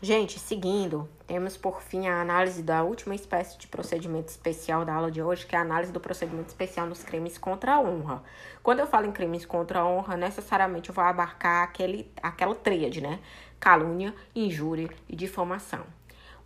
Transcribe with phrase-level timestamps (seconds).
[0.00, 5.10] Gente, seguindo, temos por fim a análise da última espécie de procedimento especial da aula
[5.10, 8.22] de hoje, que é a análise do procedimento especial nos crimes contra a honra.
[8.62, 13.00] Quando eu falo em crimes contra a honra, necessariamente eu vou abarcar aquele, aquela tríade,
[13.00, 13.18] né?
[13.58, 15.84] Calúnia, injúria e difamação.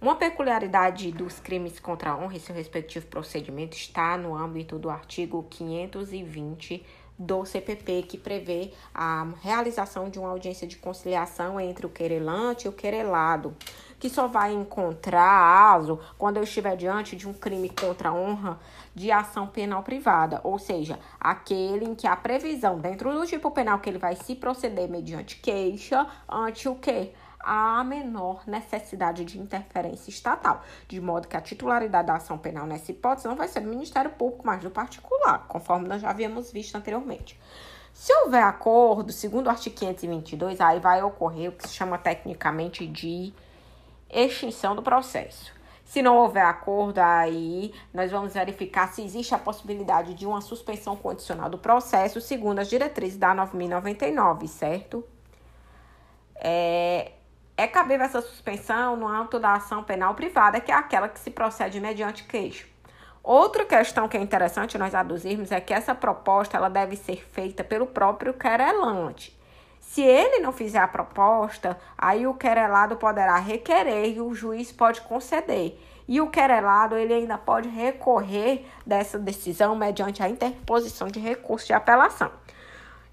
[0.00, 4.88] Uma peculiaridade dos crimes contra a honra e seu respectivo procedimento está no âmbito do
[4.88, 6.82] artigo 520
[7.22, 12.68] do CPP, que prevê a realização de uma audiência de conciliação entre o querelante e
[12.68, 13.56] o querelado,
[13.98, 18.58] que só vai encontrar aso quando eu estiver diante de um crime contra a honra
[18.94, 23.78] de ação penal privada, ou seja, aquele em que a previsão dentro do tipo penal
[23.78, 30.10] que ele vai se proceder mediante queixa ante o que a menor necessidade de interferência
[30.10, 33.68] estatal, de modo que a titularidade da ação penal nessa hipótese não vai ser do
[33.68, 37.38] Ministério Público, mas do particular, conforme nós já havíamos visto anteriormente.
[37.92, 42.86] Se houver acordo, segundo o artigo 522, aí vai ocorrer o que se chama tecnicamente
[42.86, 43.32] de
[44.10, 45.52] extinção do processo.
[45.84, 50.96] Se não houver acordo, aí nós vamos verificar se existe a possibilidade de uma suspensão
[50.96, 55.04] condicional do processo, segundo as diretrizes da 9099, certo?
[56.34, 57.12] É,
[57.62, 61.30] é cabível essa suspensão no âmbito da ação penal privada, que é aquela que se
[61.30, 62.66] procede mediante queijo.
[63.22, 67.62] Outra questão que é interessante nós aduzirmos é que essa proposta ela deve ser feita
[67.62, 69.38] pelo próprio querelante.
[69.78, 75.00] Se ele não fizer a proposta, aí o querelado poderá requerer e o juiz pode
[75.02, 75.78] conceder.
[76.08, 81.74] E o querelado ele ainda pode recorrer dessa decisão mediante a interposição de recurso de
[81.74, 82.32] apelação.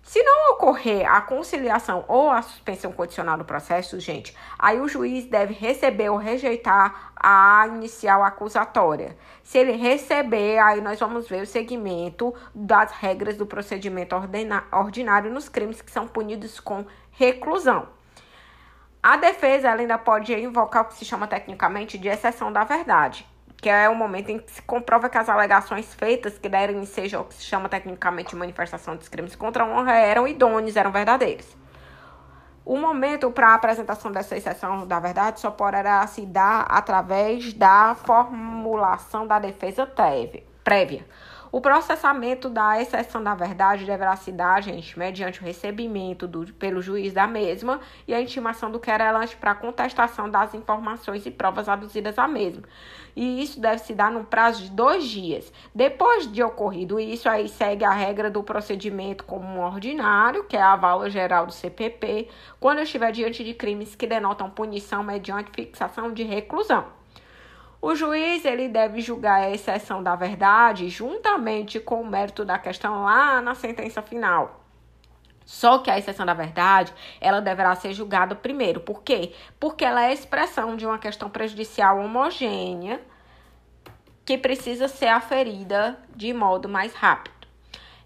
[0.10, 5.28] Se não ocorrer a conciliação ou a suspensão condicional do processo, gente, aí o juiz
[5.28, 9.16] deve receber ou rejeitar a inicial acusatória.
[9.44, 14.16] Se ele receber, aí nós vamos ver o segmento das regras do procedimento
[14.72, 17.88] ordinário nos crimes que são punidos com reclusão.
[19.04, 23.29] A defesa ainda pode invocar o que se chama tecnicamente de exceção da verdade
[23.62, 27.20] que é o momento em que se comprova que as alegações feitas, que deram seja
[27.20, 30.92] o que se chama tecnicamente de manifestação de crimes contra a honra, eram idôneos, eram
[30.92, 31.46] verdadeiros.
[32.64, 37.96] O momento para a apresentação dessa exceção da verdade só poderá se dar através da
[37.96, 39.86] formulação da defesa
[40.64, 41.06] prévia.
[41.52, 46.80] O processamento da exceção da verdade deverá se dar, gente, mediante o recebimento do, pelo
[46.80, 52.20] juiz da mesma e a intimação do querelante para contestação das informações e provas aduzidas
[52.20, 52.64] à mesma.
[53.16, 55.52] E isso deve se dar num prazo de dois dias.
[55.74, 60.76] Depois de ocorrido isso, aí segue a regra do procedimento comum ordinário, que é a
[60.76, 62.30] vala geral do CPP,
[62.60, 66.99] quando estiver diante de crimes que denotam punição mediante fixação de reclusão.
[67.82, 73.04] O juiz ele deve julgar a exceção da verdade juntamente com o mérito da questão
[73.04, 74.66] lá na sentença final.
[75.46, 78.82] Só que a exceção da verdade, ela deverá ser julgada primeiro.
[78.82, 79.34] Por quê?
[79.60, 83.02] Porque ela é expressão de uma questão prejudicial homogênea
[84.26, 87.39] que precisa ser aferida de modo mais rápido.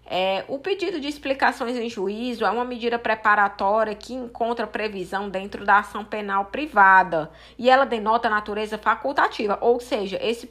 [0.06, 5.64] É, o pedido de explicações em juízo é uma medida preparatória que encontra previsão dentro
[5.64, 10.48] da ação penal privada e ela denota natureza facultativa, ou seja, esse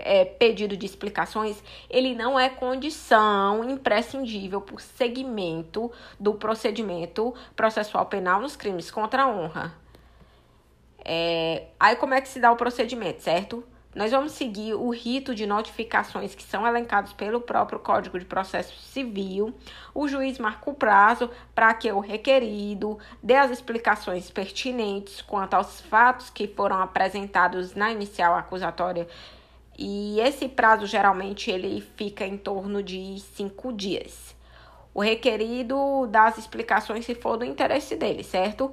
[0.00, 8.40] é, pedido de explicações ele não é condição imprescindível por seguimento do procedimento processual penal
[8.40, 9.74] nos crimes contra a honra.
[11.04, 13.64] É, aí como é que se dá o procedimento, certo?
[13.94, 18.74] Nós vamos seguir o rito de notificações que são elencados pelo próprio Código de Processo
[18.80, 19.54] Civil.
[19.94, 25.82] O juiz marca o prazo para que o requerido dê as explicações pertinentes quanto aos
[25.82, 29.06] fatos que foram apresentados na inicial acusatória.
[29.78, 34.34] E esse prazo geralmente ele fica em torno de cinco dias.
[34.94, 38.72] O requerido dá as explicações se for do interesse dele, certo?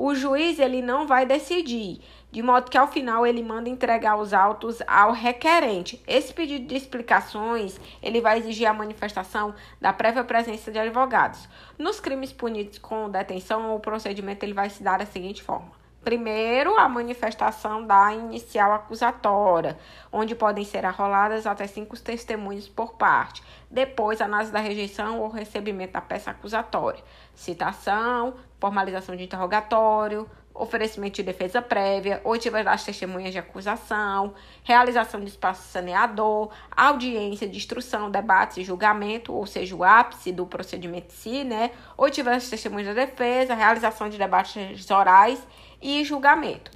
[0.00, 2.00] O juiz ele não vai decidir
[2.30, 6.00] de modo que ao final ele manda entregar os autos ao requerente.
[6.06, 11.48] Esse pedido de explicações, ele vai exigir a manifestação da prévia presença de advogados.
[11.76, 15.72] Nos crimes punidos com detenção, o procedimento ele vai se dar da seguinte forma:
[16.02, 19.76] Primeiro, a manifestação da inicial acusatória,
[20.12, 23.42] onde podem ser arroladas até cinco testemunhos por parte.
[23.70, 27.02] Depois, análise da rejeição ou recebimento da peça acusatória.
[27.34, 35.26] Citação, formalização de interrogatório, oferecimento de defesa prévia, oitiva das testemunhas de acusação, realização de
[35.26, 41.44] espaço saneador, audiência de instrução, debates e julgamento, ou seja, o ápice do procedimento si,
[41.44, 41.70] né?
[41.96, 45.40] Oitiva das testemunhas da defesa, realização de debates orais
[45.80, 46.70] e julgamento.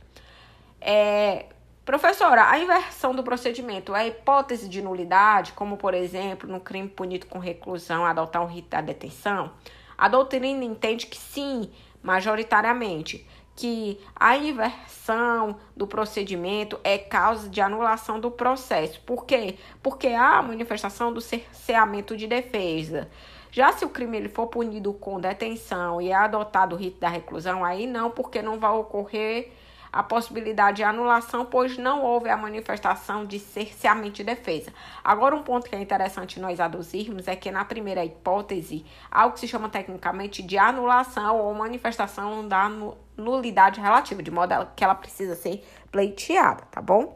[0.80, 1.46] É,
[1.84, 7.26] professora, a inversão do procedimento é hipótese de nulidade, como por exemplo, no crime punido
[7.26, 9.52] com reclusão, adotar o rito da detenção?
[9.96, 11.70] A doutrina entende que sim,
[12.02, 19.00] majoritariamente que a inversão do procedimento é causa de anulação do processo.
[19.02, 19.56] Por quê?
[19.82, 23.10] Porque há manifestação do cerceamento de defesa.
[23.50, 27.08] Já se o crime ele for punido com detenção e é adotado o rito da
[27.08, 29.52] reclusão, aí não, porque não vai ocorrer
[29.92, 34.72] a possibilidade de anulação, pois não houve a manifestação de cerceamento de defesa.
[35.04, 39.40] Agora, um ponto que é interessante nós aduzirmos é que na primeira hipótese, algo que
[39.40, 42.70] se chama tecnicamente de anulação ou manifestação da
[43.16, 47.10] nulidade relativa, de modo que ela precisa ser pleiteada, tá bom?